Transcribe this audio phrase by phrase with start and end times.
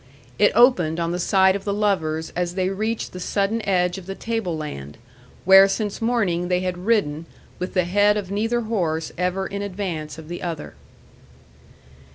[0.39, 4.07] It opened on the sight of the lovers as they reached the sudden edge of
[4.07, 4.97] the tableland,
[5.45, 7.27] where since morning they had ridden
[7.59, 10.73] with the head of neither horse ever in advance of the other.